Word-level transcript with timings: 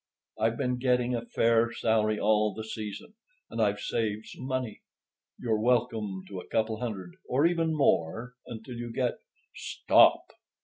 I've 0.39 0.57
been 0.57 0.77
getting 0.79 1.13
a 1.13 1.27
fair 1.27 1.71
salary 1.71 2.19
all 2.19 2.55
the 2.55 2.63
season, 2.63 3.13
and 3.51 3.61
I've 3.61 3.79
saved 3.79 4.25
some 4.25 4.45
money. 4.47 4.81
You're 5.37 5.61
welcome 5.61 6.23
to 6.27 6.39
a 6.39 6.47
couple 6.47 6.79
hundred—or 6.79 7.45
even 7.45 7.77
more—until 7.77 8.73
you 8.77 8.91
get——" 8.91 9.19
"Stop!" 9.53 10.23